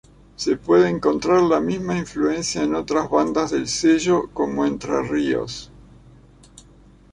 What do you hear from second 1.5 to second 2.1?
misma